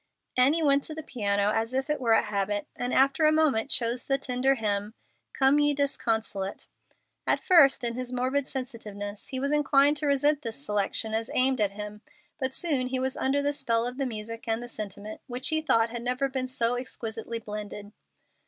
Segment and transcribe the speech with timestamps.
[0.35, 3.69] Annie went to the piano as if it were a habit, and after a moment
[3.69, 4.95] chose the tender hymn
[5.33, 6.67] "Come, ye disconsolate."
[7.27, 11.61] At first, in his morbid sensitiveness, he was inclined to resent this selection as aimed
[11.61, 12.01] at him,
[12.39, 15.61] but soon he was under the spell of the music and the sentiment, which he
[15.61, 17.91] thought had never before been so exquisitely blended.